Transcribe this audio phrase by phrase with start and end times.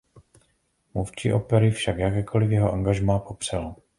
[0.93, 3.75] Mluvčí opery však jakékoli jeho angažmá popřel.